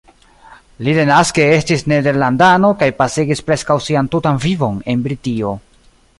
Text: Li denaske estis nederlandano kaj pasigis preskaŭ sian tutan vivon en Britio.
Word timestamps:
Li 0.85 0.95
denaske 0.99 1.45
estis 1.57 1.85
nederlandano 1.93 2.73
kaj 2.81 2.89
pasigis 3.03 3.47
preskaŭ 3.51 3.79
sian 3.91 4.11
tutan 4.17 4.43
vivon 4.49 4.83
en 4.95 5.07
Britio. 5.09 5.55